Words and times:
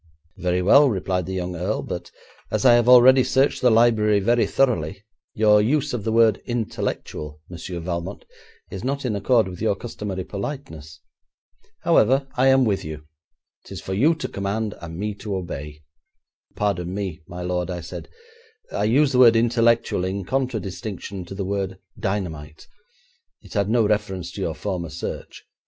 'Very 0.35 0.63
well,' 0.63 0.89
replied 0.89 1.27
the 1.27 1.33
young 1.35 1.55
earl, 1.55 1.83
'but 1.83 2.09
as 2.49 2.65
I 2.65 2.73
have 2.73 2.89
already 2.89 3.23
searched 3.23 3.61
the 3.61 3.69
library 3.69 4.19
very 4.19 4.47
thoroughly, 4.47 5.03
your 5.35 5.61
use 5.61 5.93
of 5.93 6.03
the 6.05 6.11
word 6.11 6.41
"intellectual", 6.47 7.39
Monsieur 7.51 7.79
Valmont, 7.79 8.25
is 8.71 8.83
not 8.83 9.05
in 9.05 9.15
accord 9.15 9.47
with 9.47 9.61
your 9.61 9.75
customary 9.75 10.23
politeness. 10.23 11.01
However, 11.81 12.25
I 12.33 12.47
am 12.47 12.65
with 12.65 12.83
you. 12.83 13.03
'Tis 13.65 13.79
for 13.79 13.93
you 13.93 14.15
to 14.15 14.27
command, 14.27 14.73
and 14.81 14.97
me 14.97 15.13
to 15.13 15.35
obey.' 15.35 15.83
'Pardon 16.55 16.95
me, 16.95 17.21
my 17.27 17.43
lord,' 17.43 17.69
I 17.69 17.81
said, 17.81 18.09
'I 18.71 18.85
used 18.85 19.13
the 19.13 19.19
word 19.19 19.35
"intellectual" 19.35 20.03
in 20.03 20.25
contradistinction 20.25 21.25
to 21.25 21.35
the 21.35 21.45
word 21.45 21.77
"dynamite". 21.99 22.67
It 23.43 23.53
had 23.53 23.69
no 23.69 23.85
reference 23.87 24.31
to 24.31 24.41
your 24.41 24.55
former 24.55 24.89
search. 24.89 25.45